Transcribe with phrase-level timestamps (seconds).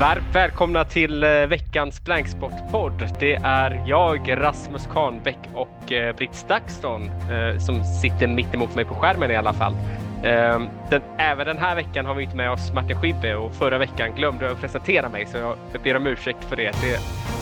[0.00, 3.08] Varmt välkomna till eh, veckans Blanksport-podd.
[3.20, 8.84] Det är jag, Rasmus Kahnbäck och eh, Britt Stakston eh, som sitter mitt emot mig
[8.84, 9.72] på skärmen i alla fall.
[10.24, 13.78] Ehm, den, även den här veckan har vi inte med oss Martin Schibbe och förra
[13.78, 16.70] veckan glömde jag att presentera mig så jag ber om ursäkt för det.
[16.82, 17.00] Det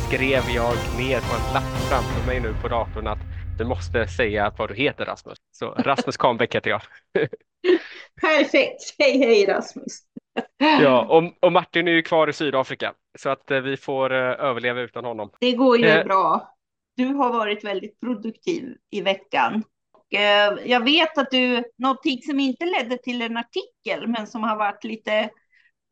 [0.09, 3.19] skrev jag ner på en lapp framför mig nu på datorn att
[3.59, 5.39] du måste säga vad du heter Rasmus.
[5.53, 6.83] Så Rasmus Kahnbäck heter jag.
[8.21, 8.95] Perfekt.
[8.99, 10.03] Hej hej Rasmus.
[10.59, 14.19] Ja, och, och, Martin är ju kvar i Sydafrika så att eh, vi får eh,
[14.19, 15.31] överleva utan honom.
[15.41, 16.05] Det går ju eh.
[16.05, 16.55] bra.
[16.97, 19.65] Du har varit väldigt produktiv i veckan.
[20.15, 24.57] Eh, jag vet att du, någonting som inte ledde till en artikel, men som har
[24.57, 25.31] varit lite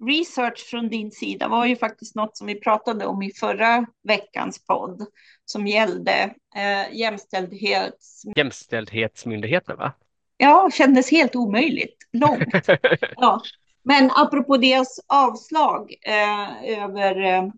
[0.06, 4.66] research från din sida var ju faktiskt något som vi pratade om i förra veckans
[4.66, 5.06] podd
[5.44, 8.22] som gällde eh, jämställdhets...
[8.36, 9.92] Jämställdhetsmyndigheten, va?
[10.36, 11.96] Ja, kändes helt omöjligt.
[12.12, 12.68] Långt.
[13.16, 13.42] ja.
[13.84, 17.48] Men apropå deras avslag eh, över eh,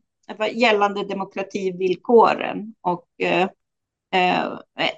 [0.52, 3.48] gällande demokrativillkoren och eh,
[4.14, 4.48] eh,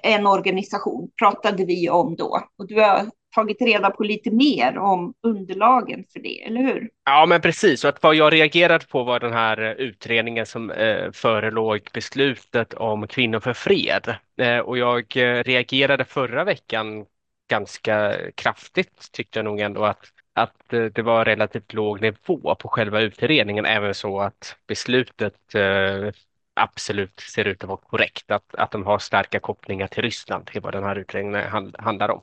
[0.03, 2.41] en organisation pratade vi om då.
[2.57, 6.89] Och du har tagit reda på lite mer om underlagen för det, eller hur?
[7.05, 7.83] Ja, men precis.
[7.83, 12.73] Och att vad jag reagerade på var den här eh, utredningen som eh, förelåg beslutet
[12.73, 14.15] om kvinnor för fred.
[14.41, 17.05] Eh, och jag eh, reagerade förra veckan
[17.49, 20.05] ganska kraftigt tyckte jag nog ändå att
[20.37, 26.11] att eh, det var relativt låg nivå på själva utredningen, även så att beslutet eh,
[26.53, 30.59] absolut ser ut att vara korrekt, att, att de har starka kopplingar till Ryssland, det
[30.59, 32.21] är vad den här utredningen hand, handlar om.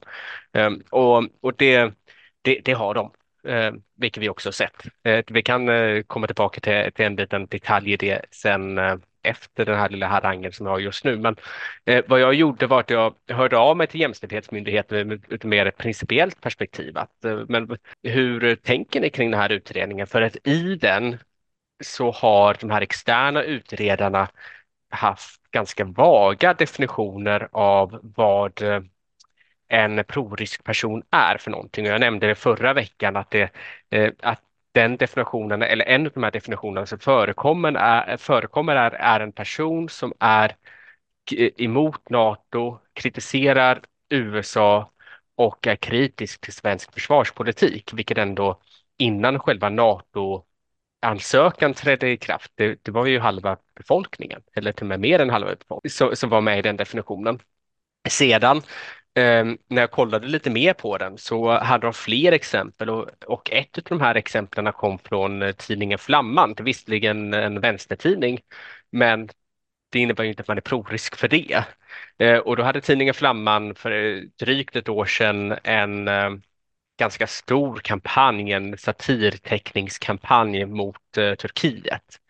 [0.53, 1.95] Um, och och det,
[2.42, 3.11] det, det har de,
[3.48, 4.87] ehm, vilket vi också sett.
[5.03, 8.79] Eh, vi kan eh, komma tillbaka till, till en liten detalj i det sen
[9.25, 11.19] efter den här lilla harangen som jag har just nu.
[11.19, 11.36] Men
[11.84, 15.70] eh, vad jag gjorde var att jag hörde av mig till Jämställdhetsmyndigheten med ett mer
[15.70, 16.98] principiellt perspektiv.
[16.98, 20.06] Att, eh, men hur tänker ni kring den här utredningen?
[20.06, 21.19] För att i den
[21.84, 24.29] så har de här externa utredarna
[24.90, 28.80] haft ganska vaga definitioner av vad eh,
[29.68, 31.86] en proriskperson är för någonting.
[31.86, 33.51] Jag nämnde det förra veckan att, det,
[33.91, 34.41] eh, att
[34.74, 39.33] den definitionen, eller en av de här definitionerna som förekommer är, förekommer är, är en
[39.33, 40.57] person som är
[41.57, 44.90] emot NATO, kritiserar USA
[45.35, 48.61] och är kritisk till svensk försvarspolitik, vilket ändå
[48.98, 50.45] innan själva NATO
[51.01, 55.18] ansökan trädde i kraft, det, det, var ju halva befolkningen, eller till och med mer
[55.18, 57.39] än halva befolkningen, som var med i den definitionen.
[58.08, 58.62] Sedan
[59.14, 63.51] Ehm, när jag kollade lite mer på den så hade de fler exempel och, och
[63.51, 68.41] ett av de här exemplen kom från eh, tidningen Flamman, det är visserligen en vänstertidning,
[68.91, 69.29] men
[69.91, 71.64] det innebär ju inte att man är prorisk för det.
[72.19, 76.30] Eh, och då hade tidningen Flamman för eh, drygt ett år sedan en eh,
[76.98, 82.20] ganska stor kampanj, en satirteckningskampanj mot Turkiet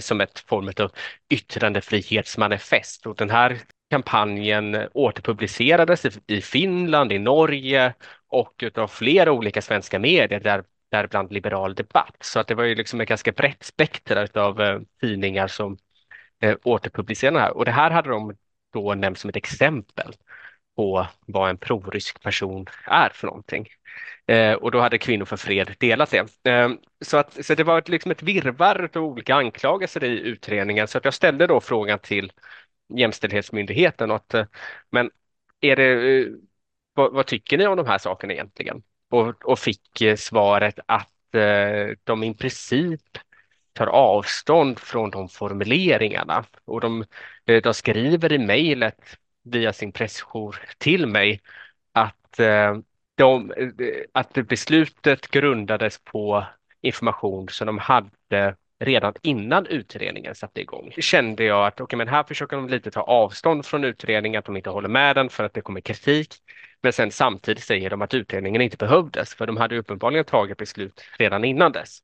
[0.00, 0.92] som ett form av
[1.30, 3.06] yttrandefrihetsmanifest.
[3.06, 3.58] Och den här
[3.90, 7.94] kampanjen återpublicerades i Finland, i Norge
[8.28, 12.16] och av flera olika svenska medier, där, däribland Liberal Debatt.
[12.20, 15.78] Så att det var ju liksom ett ganska brett spektra av eh, tidningar som
[16.42, 17.56] eh, återpublicerade det här.
[17.56, 18.36] Och det här hade de
[18.72, 20.12] då nämnt som ett exempel
[20.76, 23.68] på vad en prorysk person är för någonting.
[24.26, 26.50] Eh, och då hade Kvinnor för fred delat det.
[26.50, 26.70] Eh,
[27.04, 30.88] så, att, så det var ett, liksom ett virrvarr av olika anklagelser i utredningen.
[30.88, 32.32] Så att jag ställde då frågan till
[32.88, 34.10] Jämställdhetsmyndigheten.
[34.10, 34.46] Och att, eh,
[34.90, 35.10] men
[35.60, 36.26] är det, eh,
[36.94, 38.82] vad, vad, tycker ni om de här sakerna egentligen?
[39.10, 41.12] Och, och fick eh, svaret att
[42.04, 43.18] de i princip
[43.72, 46.44] tar avstånd från de formuleringarna.
[46.64, 47.04] Och de,
[47.62, 51.40] de skriver i mejlet via sin pressjour till mig
[51.92, 52.40] att,
[53.14, 53.52] de,
[54.12, 56.46] att beslutet grundades på
[56.80, 62.22] information som de hade redan innan utredningen satte igång kände jag att okay, men här
[62.22, 65.54] försöker de lite ta avstånd från utredningen, att de inte håller med den för att
[65.54, 66.34] det kommer kritik.
[66.82, 71.04] Men sen samtidigt säger de att utredningen inte behövdes, för de hade uppenbarligen tagit beslut
[71.18, 71.98] redan innan dess.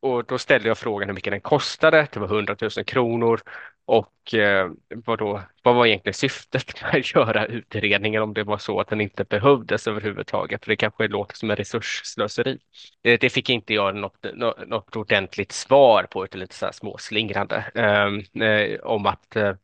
[0.00, 2.08] Och då ställde jag frågan hur mycket den kostade.
[2.12, 3.40] Det var 100 000 kronor
[3.84, 8.58] och eh, vad, då, vad var egentligen syftet med att göra utredningen om det var
[8.58, 10.64] så att den inte behövdes överhuvudtaget?
[10.64, 12.58] För det kanske låter som en resursslöseri.
[13.02, 14.26] Eh, det fick inte jag något,
[14.66, 19.54] något ordentligt svar på, utan lite så här småslingrande ehm, eh, om att eh,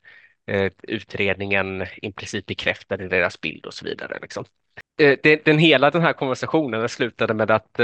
[0.47, 4.19] eh, utredningen i princip bekräftade deras bild och så vidare.
[4.23, 4.45] Liksom.
[4.97, 7.79] Eh, den, den, hela den här konversationen slutade med att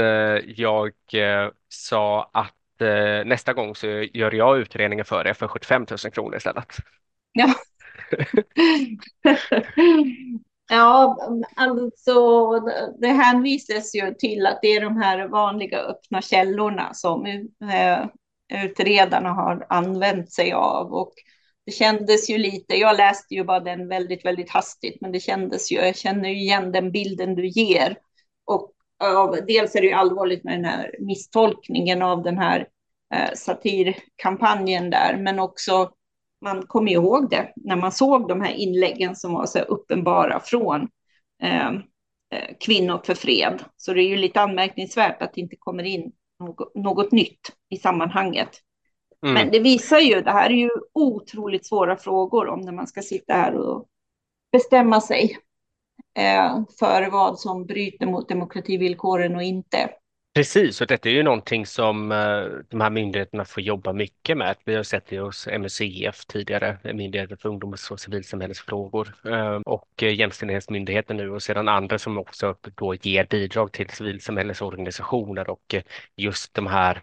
[0.45, 0.91] jag
[1.69, 6.35] sa att eh, nästa gång så gör jag utredningen för det för 75 000 kronor
[6.35, 6.75] istället.
[7.31, 7.53] Ja.
[10.69, 11.17] ja,
[11.55, 12.49] alltså
[12.99, 18.05] det hänvisas ju till att det är de här vanliga öppna källorna som eh,
[18.63, 20.93] utredarna har använt sig av.
[20.93, 21.13] Och
[21.65, 25.71] det kändes ju lite, jag läste ju bara den väldigt, väldigt hastigt, men det kändes
[25.71, 27.97] ju, jag känner ju igen den bilden du ger.
[28.45, 28.71] Och
[29.03, 32.67] eh, av, dels är det ju allvarligt med den här misstolkningen av den här
[33.13, 35.91] eh, satirkampanjen där, men också
[36.41, 40.87] man kommer ihåg det när man såg de här inläggen som var så uppenbara från
[41.43, 41.69] eh,
[42.31, 43.63] eh, kvinnor för fred.
[43.77, 47.77] Så det är ju lite anmärkningsvärt att det inte kommer in något, något nytt i
[47.77, 48.49] sammanhanget.
[49.25, 49.33] Mm.
[49.33, 53.01] Men det visar ju, det här är ju otroligt svåra frågor om när man ska
[53.01, 53.87] sitta här och
[54.51, 55.37] bestämma sig
[56.19, 59.89] eh, för vad som bryter mot demokrativillkoren och inte.
[60.33, 64.55] Precis, och detta är ju någonting som eh, de här myndigheterna får jobba mycket med.
[64.65, 71.17] Vi har sett det hos MUCF tidigare, Myndigheten för ungdoms och civilsamhällesfrågor eh, och Jämställdhetsmyndigheten
[71.17, 75.83] nu och sedan andra som också då ger bidrag till civilsamhällesorganisationer och eh,
[76.15, 77.01] just de här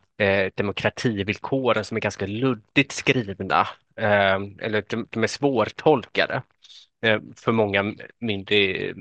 [0.55, 6.43] demokrativillkoren som är ganska luddigt skrivna eller de, är svårtolkade
[7.37, 8.95] för många myndigheter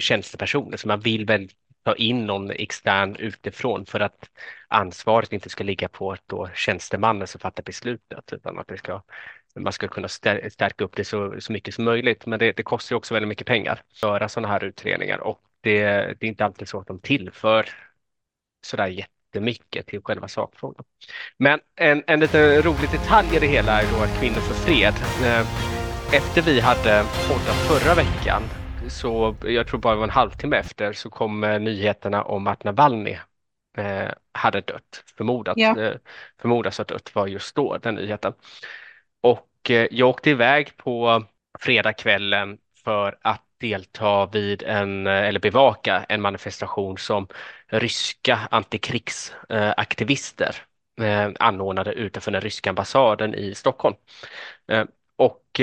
[0.00, 4.30] tjänstepersoner så man vill väldigt ta in någon extern utifrån för att
[4.68, 9.02] ansvaret inte ska ligga på då tjänstemannen som fattar beslutet utan att det ska,
[9.60, 12.26] man ska kunna stärka upp det så, så mycket som möjligt.
[12.26, 15.84] Men det, det kostar också väldigt mycket pengar att göra sådana här utredningar och det,
[16.20, 17.68] det är inte alltid så att de tillför
[18.66, 20.84] sådär jättemycket till själva sakfrågan.
[21.38, 24.94] Men en, en liten rolig detalj i det hela är då att Kvinnor för fred,
[25.24, 25.46] eh,
[26.14, 28.42] efter vi hade poddat förra veckan
[28.88, 33.18] så jag tror bara en halvtimme efter så kom eh, nyheterna om att Navalny
[33.76, 35.04] eh, hade dött.
[35.16, 35.80] Förmodat, ja.
[35.80, 35.94] eh,
[36.40, 38.32] förmodas ha dött var just då den nyheten.
[39.20, 41.24] Och eh, jag åkte iväg på
[41.60, 47.26] fredagskvällen för att delta vid en, eh, eller bevaka en manifestation som
[47.66, 50.56] ryska antikrigsaktivister
[51.00, 53.96] eh, anordnade utanför den ryska ambassaden i Stockholm.
[55.16, 55.60] Och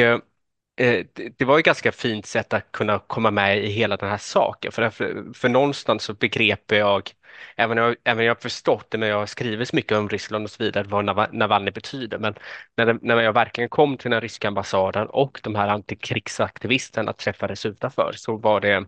[0.81, 1.05] Eh,
[1.37, 4.71] det var ett ganska fint sätt att kunna komma med i hela den här saken.
[4.71, 7.11] För, för, för någonstans så begrep jag,
[7.55, 10.51] även jag, även jag förstått det men jag har skrivit så mycket om Ryssland och
[10.51, 12.17] så vidare, vad Navalny betyder.
[12.17, 12.35] Men
[12.77, 17.65] när, det, när jag verkligen kom till den ryska ambassaden och de här antikrigsaktivisterna träffades
[17.65, 18.85] utanför så var det,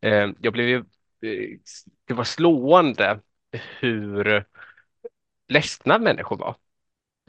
[0.00, 1.58] eh, jag blev ju, eh,
[2.08, 3.20] det var slående
[3.80, 4.44] hur
[5.48, 6.56] ledsna människor var.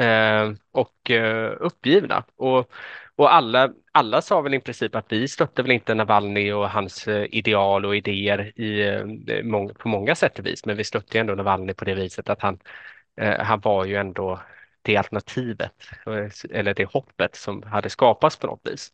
[0.01, 2.23] Eh, och eh, uppgivna.
[2.35, 2.71] Och
[3.15, 7.07] och alla, alla sa väl i princip att vi stötte väl inte Navalny och hans
[7.07, 11.35] eh, ideal och idéer i, eh, på många sätt och vis, men vi stötte ändå
[11.35, 12.59] Navalny på det viset att han,
[13.21, 14.39] eh, han var ju ändå
[14.81, 15.71] det alternativet
[16.49, 18.93] eller det hoppet som hade skapats på något vis.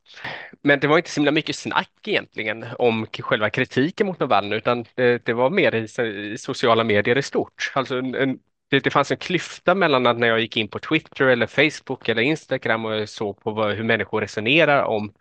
[0.62, 4.86] Men det var inte så himla mycket snack egentligen om själva kritiken mot Navalny utan
[4.96, 7.72] det, det var mer i, i, sociala medier i stort.
[7.76, 10.80] Alltså en, en det, det fanns en klyfta mellan att när jag gick in på
[10.80, 15.14] Twitter eller Facebook eller Instagram och såg på vad, hur människor resonerar om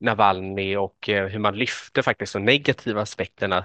[0.00, 3.64] Navalny och eh, hur man lyfte faktiskt de negativa aspekterna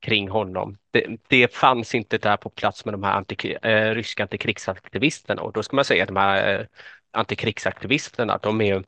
[0.00, 0.78] kring honom.
[0.90, 5.52] Det, det fanns inte där på plats med de här anti, eh, ryska antikrigsaktivisterna och
[5.52, 6.66] då ska man säga att de här eh,
[7.10, 8.84] antikrigsaktivisterna, de är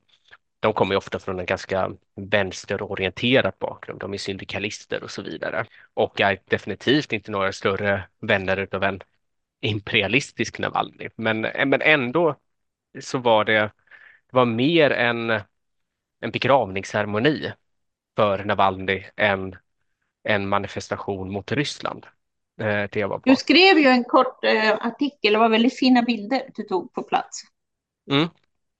[0.60, 4.00] de kommer ofta från en ganska vänsterorienterad bakgrund.
[4.00, 9.00] De är syndikalister och så vidare och är definitivt inte några större vänner utav en
[9.64, 11.08] imperialistisk Navalny.
[11.16, 12.36] Men, men ändå
[13.00, 13.60] så var det,
[14.30, 15.30] det var mer en,
[16.20, 17.52] en begravningsceremoni
[18.16, 19.56] för Navalny än
[20.22, 22.06] en manifestation mot Ryssland.
[22.60, 26.92] Eh, du skrev ju en kort eh, artikel, det var väldigt fina bilder du tog
[26.92, 27.42] på plats.
[28.10, 28.28] Mm.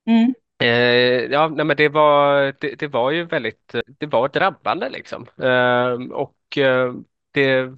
[0.07, 0.35] Mm.
[0.59, 5.27] Eh, ja, nej, men det var, det, det, var ju väldigt, det var drabbande liksom.
[5.43, 6.95] Eh, och eh,
[7.31, 7.73] det,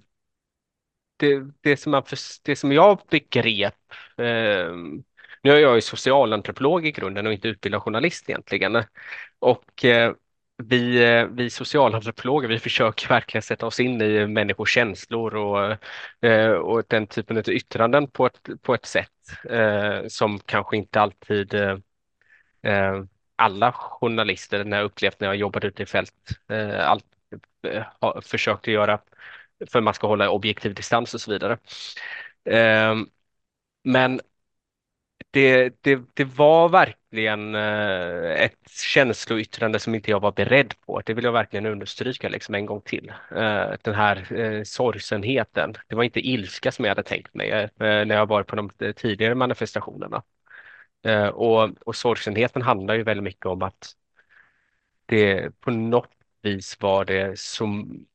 [1.16, 2.02] det, det, som, man,
[2.42, 3.75] det som jag begrep,
[4.18, 4.73] eh,
[5.42, 8.85] nu är jag ju socialantropolog i grunden och inte utbildad journalist egentligen,
[9.38, 10.12] och eh,
[10.62, 15.76] vi, eh, vi socialantropologer vi försöker verkligen sätta oss in i människors känslor och,
[16.26, 19.11] eh, och den typen av yttranden på ett, på ett sätt
[19.50, 21.54] eh, som kanske inte alltid
[23.37, 26.12] alla journalister när jag upplevt när jag jobbat ute i fält
[26.80, 27.04] allt,
[28.23, 29.00] försökte göra
[29.72, 31.58] för man ska hålla objektiv distans och så vidare.
[32.44, 33.06] Ehm,
[33.84, 34.20] men
[35.30, 41.00] det, det, det var verkligen eh, ett känsloyttrande som inte jag var beredd på.
[41.06, 43.12] Det vill jag verkligen understryka liksom en gång till.
[43.30, 45.75] Eh, den här eh, sorgsenheten.
[45.88, 48.70] Det var inte ilska som jag hade tänkt mig eh, när jag var på de
[48.78, 50.22] eh, tidigare manifestationerna.
[51.06, 53.94] Eh, och, och sorgsenheten handlar ju väldigt mycket om att
[55.06, 56.10] det på något
[56.42, 58.06] vis var det som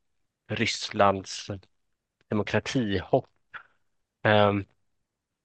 [0.56, 1.50] Rysslands
[2.30, 3.30] demokratihopp.
[4.24, 4.66] Um,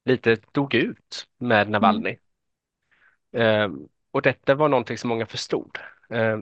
[0.04, 2.16] lite dog ut med Navalny.
[3.32, 3.88] Mm.
[4.10, 5.78] Och detta var någonting som många förstod.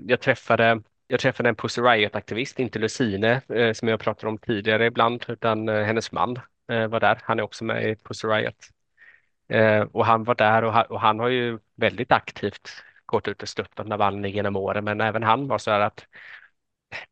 [0.07, 3.41] Jag träffade, jag träffade en Pussy Riot-aktivist, inte Lucine
[3.75, 7.19] som jag pratade om tidigare ibland, utan hennes man var där.
[7.23, 8.69] Han är också med i Pussy Riot.
[9.93, 12.71] Och han var där och han, och han har ju väldigt aktivt
[13.07, 16.07] gått ut och stöttat Navalny genom åren, men även han var så här att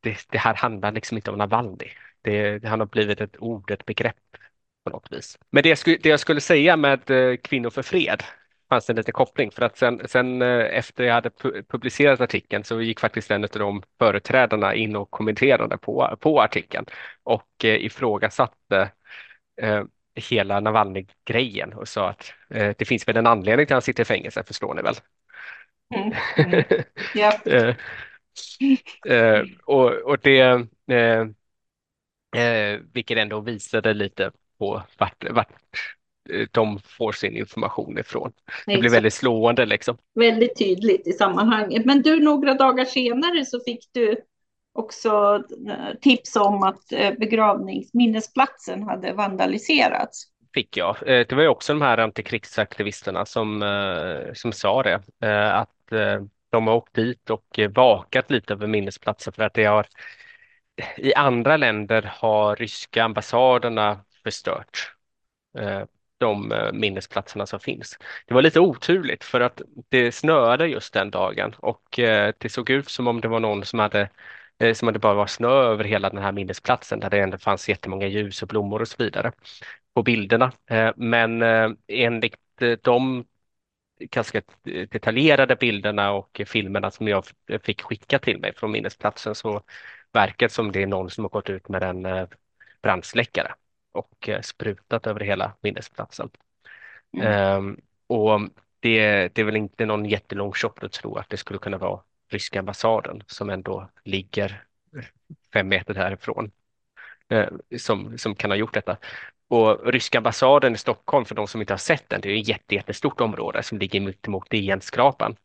[0.00, 1.88] det, det här handlar liksom inte om Navalny.
[2.22, 4.16] Det, det, han har blivit ett ord, ett begrepp
[4.84, 5.38] på något vis.
[5.50, 8.22] Men det jag skulle, det jag skulle säga med eh, Kvinnor för fred
[8.68, 11.30] fanns en liten koppling för att sen, sen eh, efter jag hade
[11.68, 16.86] publicerat artikeln så gick faktiskt en av de företrädarna in och kommenterade på, på artikeln
[17.22, 18.90] och eh, ifrågasatte
[19.62, 19.84] eh,
[20.14, 24.02] hela Navalny-grejen och sa att eh, det finns väl en anledning till att han sitter
[24.02, 24.94] i fängelse, förstår ni väl?
[25.94, 26.12] Mm.
[26.36, 26.64] Mm.
[27.14, 27.74] Yeah.
[29.08, 30.40] Eh, och, och det,
[30.90, 31.20] eh,
[32.42, 35.48] eh, vilket ändå visade lite på vart, vart
[36.30, 38.32] eh, de får sin information ifrån.
[38.66, 39.98] Det blir väldigt slående liksom.
[40.14, 41.84] Väldigt tydligt i sammanhanget.
[41.84, 44.16] Men du, några dagar senare så fick du
[44.72, 50.24] också eh, tips om att eh, begravningsminnesplatsen hade vandaliserats.
[50.54, 50.96] Fick jag.
[51.06, 53.60] Det var ju också de här antikrigsaktivisterna som,
[54.34, 55.02] som sa det,
[55.52, 55.92] att
[56.52, 59.87] de har åkt dit och eh, vakat lite över minnesplatsen för att det har
[60.97, 64.92] i andra länder har ryska ambassaderna förstört
[65.59, 65.82] eh,
[66.18, 67.99] de eh, minnesplatserna som finns.
[68.26, 71.82] Det var lite oturligt för att det snöade just den dagen och
[72.38, 74.09] det såg ut som om det var någon som hade
[74.75, 78.06] som hade bara var snö över hela den här minnesplatsen där det ändå fanns jättemånga
[78.06, 79.32] ljus och blommor och så vidare
[79.94, 80.52] på bilderna.
[80.97, 81.42] Men
[81.88, 82.37] enligt
[82.82, 83.25] de
[84.11, 87.25] ganska detaljerade bilderna och filmerna som jag
[87.62, 89.62] fick skicka till mig från minnesplatsen så
[90.12, 92.28] verkar det som det är någon som har gått ut med en eh,
[92.82, 93.54] brandsläckare
[93.92, 96.30] och eh, sprutat över hela minnesplatsen.
[97.16, 97.56] Mm.
[97.56, 98.40] Um, och
[98.80, 102.00] det, det är väl inte någon jättelång shot att tro att det skulle kunna vara
[102.28, 104.64] ryska ambassaden som ändå ligger
[105.52, 106.50] fem meter därifrån
[107.28, 108.97] eh, som, som kan ha gjort detta.
[109.52, 112.49] Och ryska ambassaden i Stockholm, för de som inte har sett den, det är ett
[112.49, 115.37] jätte, jättestort område som ligger mittemot DN-skrapan.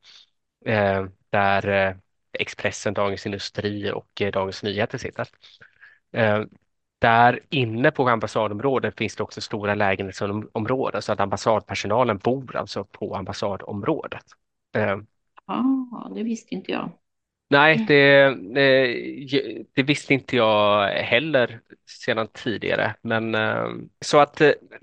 [0.66, 1.96] Eh, där eh,
[2.40, 5.28] Expressen, Dagens Industri och eh, Dagens Nyheter sitter.
[6.12, 6.44] Eh,
[7.00, 13.16] där inne på ambassadområdet finns det också stora lägenhetsområden så att ambassadpersonalen bor alltså på
[13.16, 14.26] ambassadområdet.
[14.72, 15.02] Ja,
[15.46, 16.90] ah, det visste inte jag.
[17.50, 17.86] Nej, mm.
[18.54, 21.62] det, det, visste inte jag heller
[22.06, 22.96] sedan tidigare.
[23.01, 23.38] Men
[24.01, 24.42] så att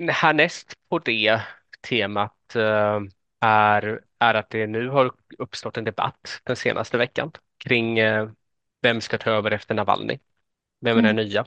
[0.09, 1.41] härnäst på det
[1.89, 2.57] temat
[3.41, 8.29] är, är att det nu har uppstått en debatt den senaste veckan kring eh,
[8.83, 10.19] vem ska ta över efter Navalny?
[10.81, 11.27] Vem är den mm.
[11.27, 11.47] nya?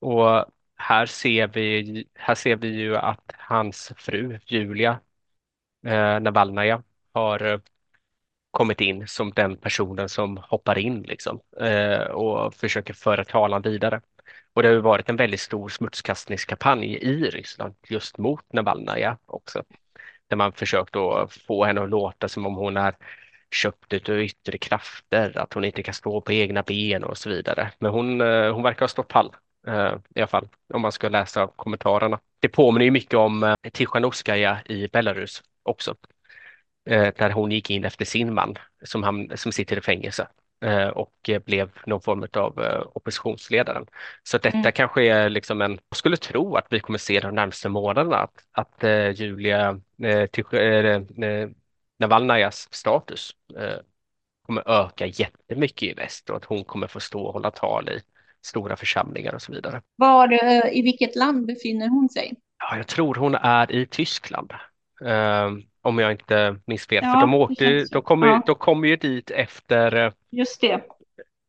[0.00, 5.00] Och här ser vi, här ser vi ju att hans fru Julia
[5.86, 7.60] eh, Navalnaja har eh,
[8.58, 14.00] kommit in som den personen som hoppar in liksom, eh, och försöker föra talan vidare.
[14.54, 19.62] Och det har ju varit en väldigt stor smutskastningskampanj i Ryssland just mot Navalnaja också.
[20.28, 22.94] Där man försökt att få henne att låta som om hon är
[23.50, 27.70] köpt av yttre krafter, att hon inte kan stå på egna ben och så vidare.
[27.78, 29.36] Men hon, eh, hon verkar ha stått pall
[29.66, 32.20] eh, i alla fall, om man ska läsa kommentarerna.
[32.40, 35.94] Det påminner ju mycket om eh, Tichanovskaja i Belarus också,
[36.88, 38.54] där hon gick in efter sin man
[38.84, 40.28] som, han, som sitter i fängelse
[40.94, 42.58] och blev någon form av
[42.94, 43.86] oppositionsledaren.
[44.22, 44.72] Så detta mm.
[44.72, 48.44] kanske är liksom en, jag skulle tro att vi kommer se de närmaste månaderna att,
[48.52, 48.84] att
[49.18, 49.80] Julia
[51.98, 53.78] Navalnajas status eh,
[54.46, 58.00] kommer öka jättemycket i väst och att hon kommer få stå och hålla tal i
[58.46, 59.82] stora församlingar och så vidare.
[59.96, 62.34] Var, eh, I vilket land befinner hon sig?
[62.58, 64.52] Ja, jag tror hon är i Tyskland.
[65.88, 67.04] Eh, om jag inte minns fel.
[67.04, 68.42] Ja, För de, åkte, de, kommer, ja.
[68.46, 70.82] de kommer ju dit efter eh, Just det.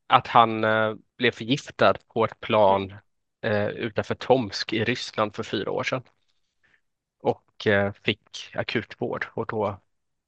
[0.07, 2.93] att han eh, blev förgiftad på ett plan
[3.41, 6.01] eh, utanför Tomsk i Ryssland för fyra år sedan.
[7.21, 7.67] Och
[8.03, 9.79] fick akutvård och då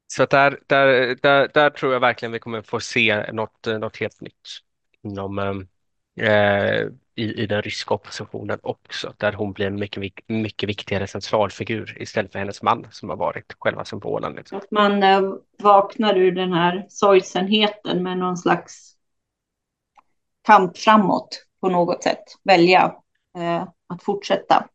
[0.08, 4.22] så där, där, där, där tror jag verkligen vi kommer få se något, något helt
[4.22, 4.50] nytt
[5.04, 5.40] inom,
[6.20, 12.02] eh, i, i den ryska oppositionen också, där hon blir en mycket, mycket viktigare centralfigur
[12.02, 14.34] istället för hennes man som har varit själva symbolen.
[14.34, 14.58] Liksom.
[14.58, 15.22] Att man eh,
[15.58, 18.96] vaknar ur den här sorgsenheten med någon slags
[20.42, 22.96] kamp framåt på något sätt, välja
[23.38, 24.68] eh, att fortsätta.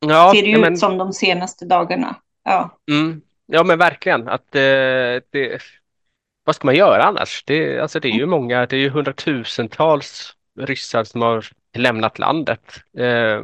[0.00, 0.76] Ja, Ser det ut men...
[0.76, 2.16] som de senaste dagarna.
[2.44, 2.78] Ja.
[2.90, 3.22] Mm.
[3.46, 4.60] Ja men verkligen att eh,
[5.30, 5.62] det,
[6.44, 7.44] vad ska man göra annars?
[7.46, 12.84] Det, alltså det är ju många, det är ju hundratusentals ryssar som har lämnat landet
[12.98, 13.42] eh,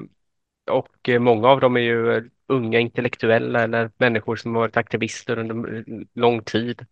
[0.71, 5.85] och eh, många av dem är ju unga intellektuella eller människor som varit aktivister under
[6.15, 6.87] lång tid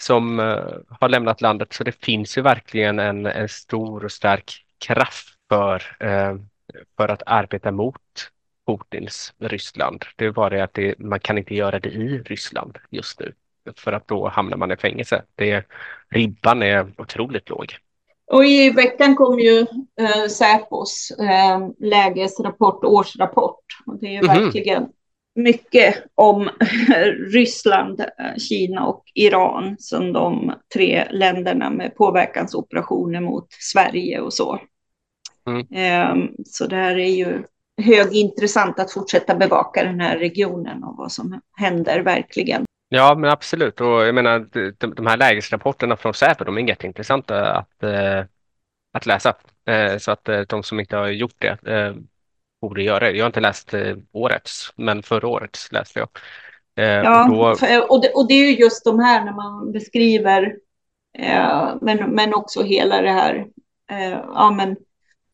[0.00, 0.66] som eh,
[1.00, 1.72] har lämnat landet.
[1.72, 5.82] Så det finns ju verkligen en, en stor och stark kraft för,
[6.96, 8.30] för att arbeta mot
[8.66, 10.04] Putins Ryssland.
[10.16, 13.32] Det är bara det att det, man kan inte göra det i Ryssland just nu
[13.76, 15.22] för att då hamnar man i fängelse.
[15.34, 15.66] Det,
[16.08, 17.76] ribban är otroligt låg.
[18.32, 19.60] Och i veckan kom ju
[20.00, 23.64] eh, Säpos eh, lägesrapport, årsrapport.
[23.86, 24.44] Och det är ju mm -hmm.
[24.44, 24.88] verkligen
[25.34, 26.50] mycket om
[27.32, 34.60] Ryssland, eh, Kina och Iran som de tre länderna med påverkansoperationer mot Sverige och så.
[35.46, 35.66] Mm.
[35.70, 37.42] Eh, så det här är ju
[37.82, 42.64] högintressant att fortsätta bevaka den här regionen och vad som händer verkligen.
[42.94, 43.80] Ja, men absolut.
[43.80, 44.46] Och jag menar,
[44.78, 48.24] de, de här lägesrapporterna från Säpo, de är jätteintressanta att, eh,
[48.92, 49.34] att läsa.
[49.66, 51.94] Eh, så att eh, de som inte har gjort det eh,
[52.60, 53.10] borde göra det.
[53.10, 56.08] Jag har inte läst eh, årets, men förra årets läste jag.
[57.04, 57.40] Ja, och, då...
[57.88, 60.56] och, det, och det är ju just de här när man beskriver,
[61.80, 63.46] men, men också hela det här,
[64.34, 64.76] ja men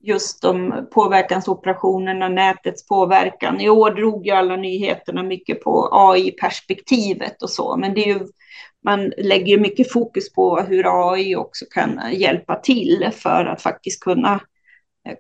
[0.03, 3.61] just de påverkansoperationerna, nätets påverkan.
[3.61, 8.27] I år drog ju alla nyheterna mycket på AI-perspektivet och så, men det är ju,
[8.85, 14.01] man lägger ju mycket fokus på hur AI också kan hjälpa till för att faktiskt
[14.01, 14.41] kunna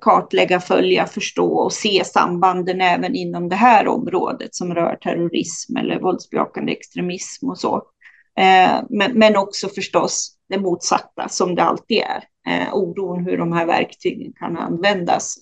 [0.00, 6.00] kartlägga, följa, förstå och se sambanden även inom det här området som rör terrorism eller
[6.00, 7.82] våldsbejakande extremism och så.
[8.40, 8.80] Eh,
[9.14, 14.32] men också förstås det motsatta som det alltid är eh, oron hur de här verktygen
[14.32, 15.36] kan användas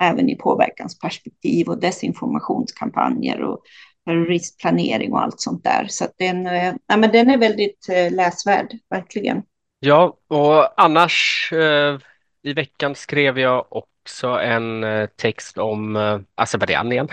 [0.00, 3.62] även i påverkansperspektiv och desinformationskampanjer och
[4.06, 5.86] terroristplanering och allt sånt där.
[5.88, 9.42] Så den, eh, ja, men den är väldigt eh, läsvärd, verkligen.
[9.80, 11.98] Ja, och annars eh,
[12.42, 17.08] i veckan skrev jag också en eh, text om eh, Azerbajdzjan igen.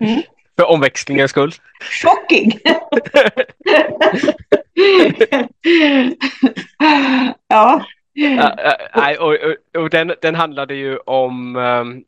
[0.00, 0.22] Mm.
[0.56, 1.52] För omväxlingens skull.
[2.02, 2.52] Shocking!
[7.48, 7.84] ja.
[8.94, 12.04] Nej, och, och, och den, den handlade ju om ehm,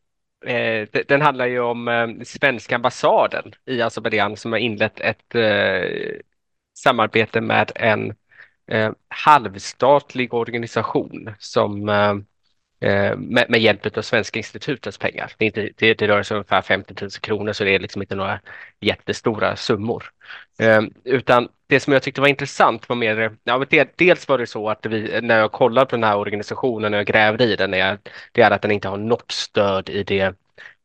[0.47, 6.21] eh, den handlar ju om eh, svenska ambassaden i Azerbajdzjan som har inlett ett eh,
[6.79, 8.15] samarbete med en
[8.67, 12.36] eh, halvstatlig organisation som eh, Eh,
[12.81, 15.33] Eh, med, med, hjälp av Svenska institutets pengar.
[15.39, 17.79] Det, är inte, det, det rör sig om ungefär 50 000 kronor så det är
[17.79, 18.41] liksom inte några
[18.81, 20.05] jättestora summor.
[20.59, 24.47] Eh, utan det som jag tyckte var intressant var mer, ja, det, dels var det
[24.47, 27.75] så att vi, när jag kollade på den här organisationen och jag grävde i den,
[27.75, 27.99] är,
[28.33, 30.35] det är att den inte har något stöd i det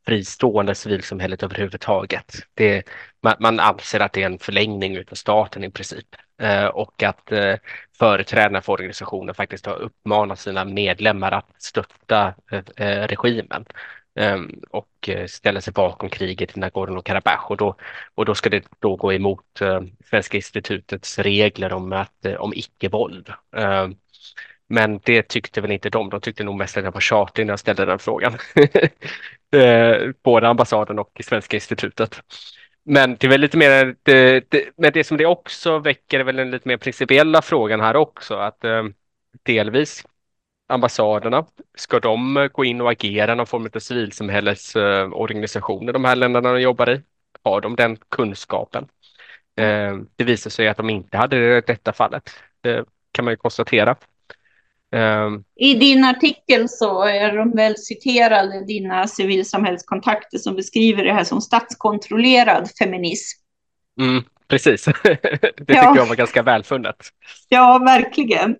[0.06, 2.36] fristående civilsamhället överhuvudtaget.
[2.54, 2.84] Det,
[3.24, 7.04] man, man anser att det är en förlängning av staten i princip eh, Eh, och
[7.04, 7.56] att eh,
[8.00, 13.66] företrädarna för organisationen faktiskt har uppmanat sina medlemmar att stötta eh, eh, regimen
[14.16, 17.76] ehm, och ställa sig bakom kriget i Nagorno-Karabach och då,
[18.16, 19.46] och då ska det då gå emot
[20.10, 23.34] Svenska institutets regler om, att, om icke-våld.
[23.56, 23.96] Ehm,
[24.68, 26.10] men det tyckte väl inte de.
[26.10, 28.38] De tyckte nog mest att jag var tjatig när jag ställde den frågan.
[30.24, 32.22] Både ambassaden och Svenska institutet.
[32.84, 36.24] Men det är väl lite mer, det, det, men det som det också väcker är
[36.24, 38.84] väl den lite mer principiella frågan här också, att eh,
[39.44, 40.06] delvis
[40.68, 41.46] ambassaderna,
[41.78, 46.62] ska de gå in och agera någon form av civilsamhällesorganisation eh, de här länderna de
[46.62, 47.02] jobbar i?
[47.44, 48.88] Har de den kunskapen?
[49.56, 52.30] Eh, det visar sig att de inte hade det i detta fallet.
[52.62, 53.96] Det kan man ju konstatera.
[54.96, 61.24] Um, I din artikel så är de väl citerade, dina civilsamhällskontakter som beskriver det här
[61.24, 63.40] som statskontrollerad feminism.
[64.00, 65.16] Mm, precis, det
[65.58, 65.96] tycker ja.
[65.96, 66.96] jag var ganska välfunnet.
[67.50, 68.56] Ja, verkligen.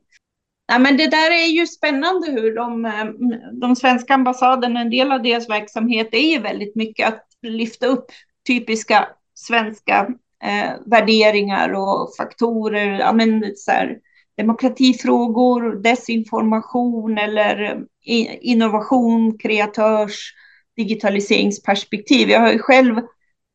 [0.68, 3.16] Ja, men det där är ju spännande hur de, ehm,
[3.60, 8.06] de svenska ambassaderna, en del av deras verksamhet är ju väldigt mycket att lyfta upp
[8.48, 10.08] typiska svenska
[10.44, 13.00] eh, värderingar och faktorer.
[13.00, 13.98] Ja, men så här,
[14.42, 17.62] demokratifrågor, desinformation eller
[18.06, 20.34] eh, innovation, kreatörs,
[20.78, 22.30] digitaliseringsperspektiv.
[22.30, 22.98] Jag har ju själv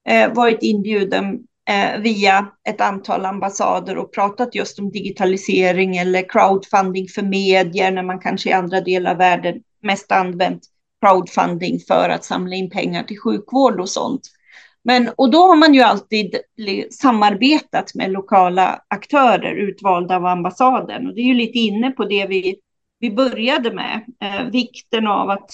[0.08, 7.08] eh, varit inbjuden eh, via ett antal ambassader och pratat just om digitalisering eller crowdfunding
[7.08, 10.62] för medier när man kanske i andra delar av världen mest använt
[11.00, 14.22] crowdfunding för att samla in pengar till sjukvård och sånt.
[14.86, 16.36] Men, och då har man ju alltid
[16.90, 21.06] samarbetat med lokala aktörer utvalda av ambassaden.
[21.06, 22.60] Och det är ju lite inne på det vi,
[22.98, 25.50] vi började med, eh, vikten av att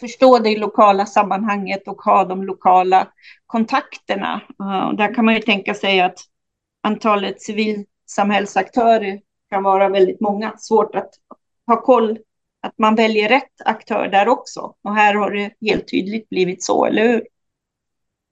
[0.00, 3.08] förstå det lokala sammanhanget och ha de lokala
[3.46, 4.40] kontakterna.
[4.62, 6.18] Uh, där kan man ju tänka sig att
[6.82, 9.20] antalet civilsamhällsaktörer
[9.50, 10.52] kan vara väldigt många.
[10.58, 11.10] Svårt att
[11.66, 12.18] ha koll,
[12.62, 14.74] att man väljer rätt aktör där också.
[14.82, 17.22] Och här har det helt tydligt blivit så, eller hur?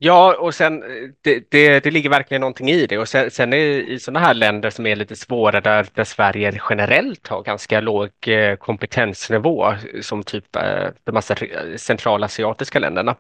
[0.05, 2.99] Ja, och sen eh, det, det, det, ligger verkligen någonting i det.
[2.99, 6.61] Och sen, sen är, i sådana här länder som är lite svåra där, där Sverige
[6.71, 11.37] generellt har ganska låg eh, kompetensnivå, som typ eh, de massa
[11.77, 13.17] centralasiatiska länderna,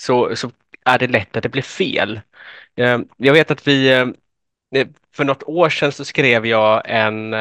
[0.00, 0.50] så, så
[0.84, 2.20] är det lätt att det blir fel.
[2.76, 4.04] Ehm, jag vet att vi,
[5.16, 7.34] för något år sedan så skrev jag en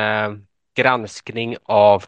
[0.76, 2.06] granskning av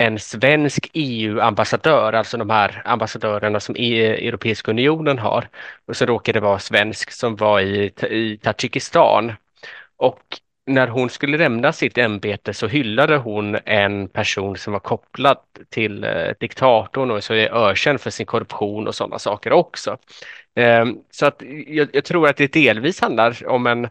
[0.00, 5.48] en svensk EU-ambassadör, alltså de här ambassadörerna som e- Europeiska unionen har.
[5.86, 9.32] Och så råkade det vara svensk som var i, i Tadzjikistan.
[9.96, 10.22] Och
[10.66, 16.04] när hon skulle lämna sitt ämbete så hyllade hon en person som var kopplad till
[16.04, 19.98] eh, diktatorn och så är ökänd för sin korruption och sådana saker också.
[20.56, 23.88] Eh, så att jag, jag, tror att det delvis handlar om en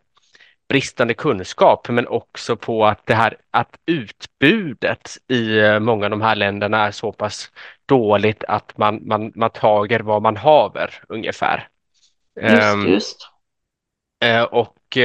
[0.69, 6.21] bristande kunskap, men också på att det här att utbudet i eh, många av de
[6.21, 7.51] här länderna är så pass
[7.85, 11.67] dåligt att man, man, man tager vad man haver ungefär.
[12.41, 13.29] Just, ehm, just.
[14.25, 14.97] Um, och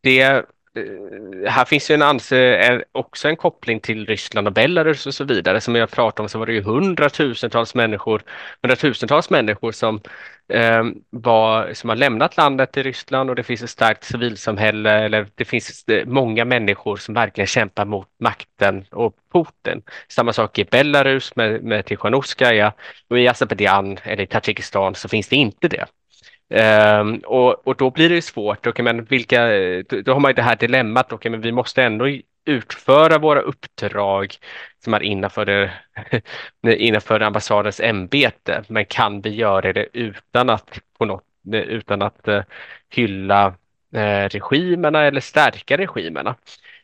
[0.00, 0.42] det Eh,
[0.76, 5.14] Eh, här finns ju en anse, eh, också en koppling till Ryssland och Belarus och
[5.14, 5.60] så vidare.
[5.60, 8.22] Som jag pratade om så var det ju hundratusentals människor,
[8.62, 10.00] hundratusentals människor som,
[10.48, 15.26] eh, var, som har lämnat landet till Ryssland och det finns ett starkt civilsamhälle eller
[15.34, 19.82] det finns eh, många människor som verkligen kämpar mot makten och Putin.
[20.08, 22.72] Samma sak i Belarus med, med Tichanovskaja
[23.08, 25.86] och i Azerbajdzjan eller i Tadzjikistan så finns det inte det.
[26.50, 28.66] Um, och, och då blir det svårt.
[28.66, 29.46] Okay, men vilka,
[30.04, 31.12] då har man ju det här dilemmat.
[31.12, 32.06] Okay, men vi måste ändå
[32.44, 34.34] utföra våra uppdrag
[34.84, 38.64] som är innanför, det, innanför ambassadens ämbete.
[38.68, 42.42] Men kan vi göra det utan att, på något, utan att uh,
[42.90, 43.48] hylla
[43.96, 46.36] uh, regimerna eller stärka regimerna?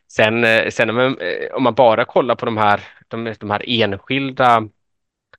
[0.09, 1.17] Sen, uh, sen om, man,
[1.53, 4.69] om man bara kollar på de här, de, de här enskilda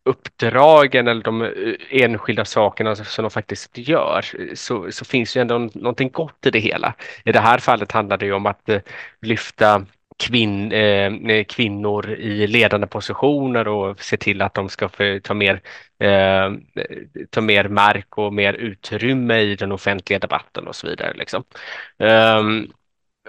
[0.04, 1.50] uppdragen eller de eh,
[1.90, 6.60] enskilda sakerna som de faktiskt gör så, så finns ju ändå någonting gott i det
[6.60, 6.94] hela.
[7.26, 8.82] I det här fallet handlar det ju om att eh,
[9.22, 9.86] lyfta
[10.22, 15.62] kvin, eh, kvinnor i ledande positioner och se till att de ska få ta mer,
[16.00, 16.52] eh,
[17.30, 21.14] ta mer mark och mer utrymme i den offentliga debatten och så vidare.
[21.14, 21.44] Liksom.
[21.98, 22.72] Um,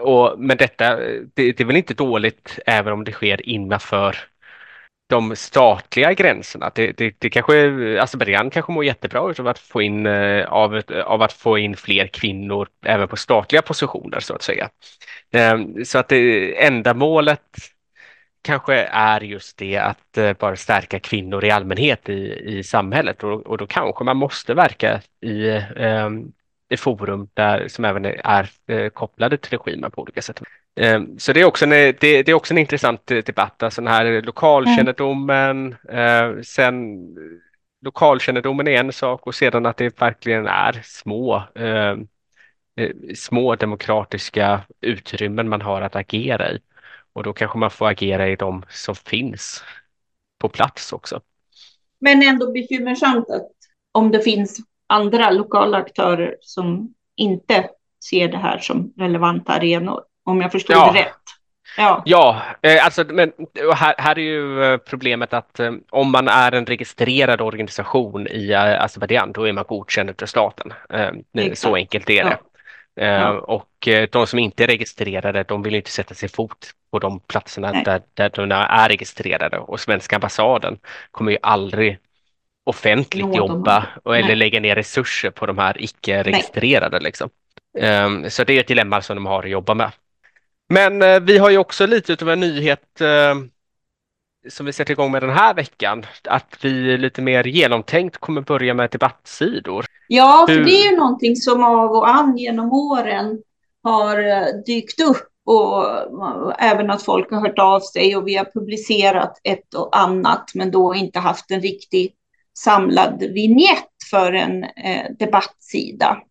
[0.00, 4.16] och, men detta, eh, det, det, är väl inte dåligt även om det sker innanför
[5.12, 6.70] de statliga gränserna.
[6.74, 10.82] Det, det, det kanske, alltså Azerbajdzjan kanske mår jättebra av att få in eh, av,
[11.04, 14.70] av att få in fler kvinnor även på statliga positioner så att säga.
[15.32, 17.40] Ehm, så att det, ändamålet
[18.42, 23.46] kanske är just det att eh, bara stärka kvinnor i allmänhet i, i samhället och,
[23.46, 26.32] och då kanske man måste verka i, ehm,
[26.68, 30.40] i forum där, som även är, eh, kopplade till regimen på olika sätt.
[30.76, 33.80] Ehm, så det är också en, det, det är också en intressant eh, debatt, alltså
[33.80, 35.76] den här lokalkännedomen.
[35.88, 36.44] Mm.
[36.44, 42.08] Sen eh, lokalkännedomen är en sak och sedan att det verkligen är små, ehm,
[42.76, 46.58] eh, små demokratiska utrymmen man har att agera i.
[47.12, 49.64] Och då kanske man får agera i de som finns
[50.38, 51.20] på plats också.
[52.00, 53.50] Men ändå bekymmersamt att
[53.92, 57.68] om det finns andra lokala aktörer som inte
[58.10, 60.92] ser det här som relevanta arenor om jag förstod ja.
[60.94, 61.22] rätt.
[61.76, 63.32] Ja, ja eh, alltså, men
[63.74, 68.54] här, här är ju eh, problemet att eh, om man är en registrerad organisation i
[68.54, 70.72] Azerbajdzjan, då är man godkänd av staten.
[71.34, 71.58] Exakt.
[71.58, 72.38] Så enkelt är det.
[72.94, 73.30] Ja.
[73.30, 77.72] Och de som inte är registrerade, de vill inte sätta sig fot på de platserna
[77.72, 79.58] där, där de är registrerade.
[79.58, 80.78] Och svenska ambassaden
[81.10, 81.98] kommer ju aldrig
[82.64, 87.00] offentligt Nå, jobba eller lägga ner resurser på de här icke-registrerade.
[87.00, 87.30] Liksom.
[88.28, 89.90] Så det är ett dilemma som de har att jobba med.
[90.72, 93.34] Men eh, vi har ju också lite av en nyhet eh,
[94.48, 98.74] som vi sätter igång med den här veckan, att vi lite mer genomtänkt kommer börja
[98.74, 99.84] med debattsidor.
[100.08, 100.64] Ja, för Hur...
[100.64, 103.38] det är ju någonting som av och an genom åren
[103.82, 105.84] har eh, dykt upp och
[106.58, 110.70] även att folk har hört av sig och vi har publicerat ett och annat, men
[110.70, 112.14] då inte haft en riktig
[112.58, 116.22] samlad vignett för en eh, debattsida.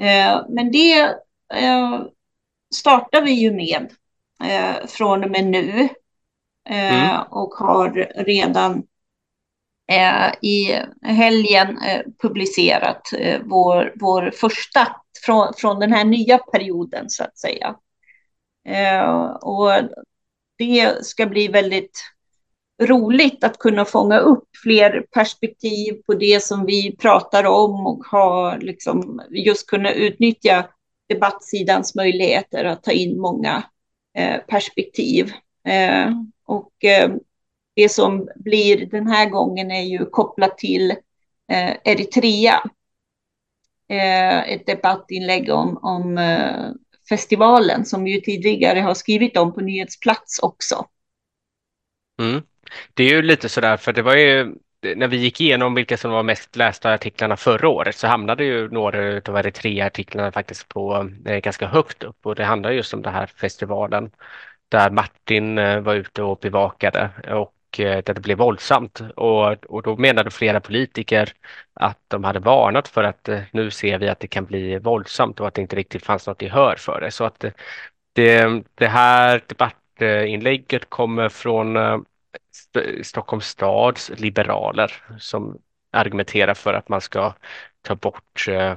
[0.00, 1.00] Eh, men det
[1.54, 2.00] eh,
[2.74, 3.90] startar vi ju med
[4.44, 5.88] eh, från och med nu
[6.68, 7.22] eh, mm.
[7.30, 8.82] och har redan
[9.92, 17.10] eh, i helgen eh, publicerat eh, vår, vår första från, från den här nya perioden
[17.10, 17.76] så att säga.
[18.68, 19.70] Eh, och
[20.58, 22.00] det ska bli väldigt
[22.82, 28.56] roligt att kunna fånga upp fler perspektiv på det som vi pratar om och ha
[28.56, 30.64] liksom just kunna utnyttja
[31.08, 33.62] debattsidans möjligheter att ta in många
[34.14, 35.32] eh, perspektiv.
[35.64, 36.10] Eh,
[36.44, 37.10] och eh,
[37.74, 40.94] det som blir den här gången är ju kopplat till
[41.84, 42.62] Eritrea.
[44.46, 46.18] ett debattinlägg om, om
[47.08, 50.86] festivalen som vi ju tidigare har skrivit om på nyhetsplats också.
[52.18, 52.42] Mm.
[52.94, 56.10] Det är ju lite sådär, för det var ju när vi gick igenom vilka som
[56.10, 61.38] var mest lästa artiklarna förra året så hamnade ju några av Eritrea-artiklarna faktiskt på eh,
[61.38, 62.26] ganska högt upp.
[62.26, 64.10] Och det handlar just om den här festivalen
[64.68, 69.00] där Martin eh, var ute och bevakade och eh, där det blev våldsamt.
[69.16, 71.32] Och, och då menade flera politiker
[71.74, 75.40] att de hade varnat för att eh, nu ser vi att det kan bli våldsamt
[75.40, 77.10] och att det inte riktigt fanns något gehör för det.
[77.10, 77.52] Så att eh,
[78.12, 81.98] det, det här debattinlägget kommer från eh,
[83.02, 85.58] Stockholms stads liberaler som
[85.90, 87.34] argumenterar för att man ska
[87.82, 88.76] ta bort eh,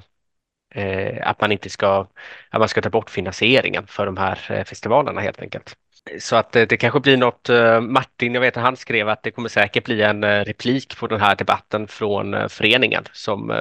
[0.76, 2.08] eh, att man inte ska,
[2.50, 5.76] att man ska ta bort finansieringen för de här eh, festivalerna helt enkelt.
[6.20, 7.50] Så att eh, det, kanske blir något,
[7.82, 11.22] Martin, jag vet att han skrev att det kommer säkert bli en replik på den
[11.22, 13.54] här debatten från föreningen som,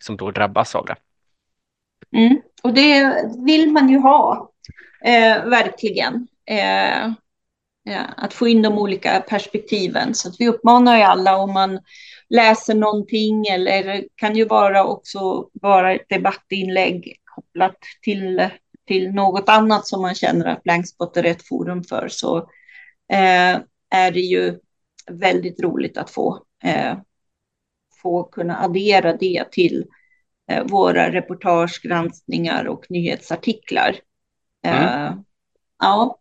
[0.00, 0.96] som då drabbas av det.
[2.16, 2.40] Mm.
[2.62, 3.14] Och det
[3.46, 4.50] vill man ju ha,
[5.44, 6.28] verkligen
[8.16, 10.14] att få in de olika perspektiven.
[10.14, 11.80] Så vi uppmanar ju alla om man
[12.28, 18.48] läser någonting eller kan ju vara också vara ett debattinlägg kopplat till,
[18.86, 22.38] till något annat som man känner att Blankspot är rätt forum för så
[23.12, 24.58] eh, är det ju
[25.10, 26.98] väldigt roligt att få, eh,
[28.02, 29.84] få kunna addera det till
[30.50, 33.96] eh, våra reportage, granskningar och nyhetsartiklar.
[34.66, 34.82] Mm.
[34.82, 35.14] Eh,
[35.78, 36.18] ja,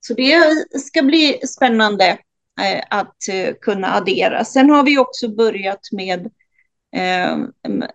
[0.00, 0.40] så det
[0.80, 2.18] ska bli spännande
[2.60, 4.44] eh, att eh, kunna addera.
[4.44, 6.30] Sen har vi också börjat med
[6.96, 7.36] eh,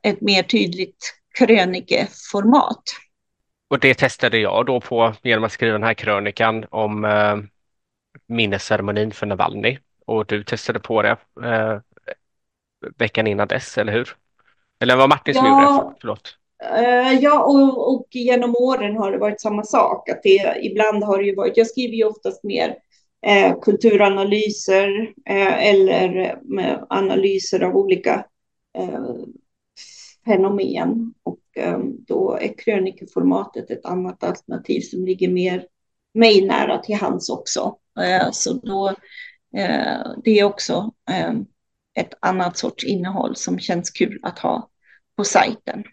[0.03, 2.83] ett mer tydligt krönikeformat.
[3.69, 7.37] Och det testade jag då på genom att skriva den här krönikan om eh,
[8.27, 9.79] minnesceremonin för Navalny.
[10.05, 11.79] Och du testade på det eh,
[12.97, 14.15] veckan innan dess, eller hur?
[14.79, 15.95] Eller var Martin som ja, gjorde det?
[16.01, 16.37] Förlåt.
[16.71, 20.09] Eh, ja, och, och, genom åren har det varit samma sak.
[20.09, 22.75] Att det, ibland har det ju varit, jag skriver ju oftast mer
[23.25, 28.25] eh, kulturanalyser eh, eller eh, analyser av olika
[28.77, 29.15] eh,
[30.25, 31.13] fenomen.
[31.23, 35.67] Och eh, då är krönikeformatet ett annat alternativ som ligger mer
[36.13, 37.77] mig nära till hands också.
[38.01, 38.89] Eh, så då,
[39.57, 40.91] eh, det är också
[41.95, 44.69] ett annat sorts innehåll som känns kul att ha
[45.15, 45.83] på sajten.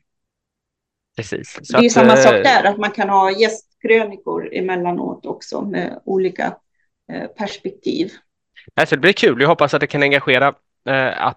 [1.20, 1.59] Precis.
[1.62, 5.61] Så det är att, samma sak eh, där, att man kan ha gästkrönikor emellanåt också
[5.61, 6.54] med olika
[7.12, 8.11] eh, perspektiv.
[8.74, 9.40] Alltså det blir kul.
[9.40, 10.54] Jag hoppas att det kan engagera
[10.88, 11.37] eh, att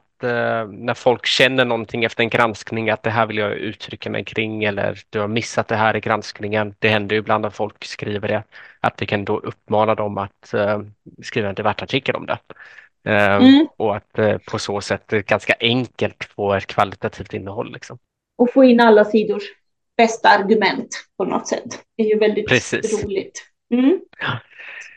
[0.70, 4.64] när folk känner någonting efter en granskning att det här vill jag uttrycka mig kring
[4.64, 6.76] eller du har missat det här i granskningen.
[6.80, 8.44] Det händer ju ibland att folk skriver det.
[8.80, 10.54] Att vi kan då uppmana dem att
[11.24, 12.38] skriva en debattartikel om det.
[13.10, 13.68] Mm.
[13.78, 14.20] Och att
[14.52, 17.74] på så sätt ganska enkelt få ett kvalitativt innehåll.
[17.74, 17.98] Liksom.
[18.38, 19.42] Och få in alla sidor
[19.98, 21.84] bästa argument på något sätt.
[21.98, 23.04] Det är ju väldigt Precis.
[23.04, 23.44] roligt.
[23.74, 24.00] Mm.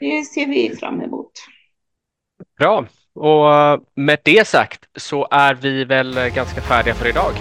[0.00, 1.32] Det ser vi fram emot.
[2.58, 7.32] Bra, och eh, med det sagt så är vi väl ganska färdiga för idag.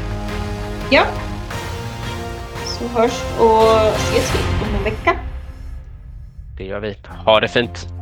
[0.92, 1.06] Ja.
[2.66, 5.20] Så hörs och ses vi om en vecka.
[6.58, 6.96] Det gör vi.
[7.26, 7.95] Ha det fint.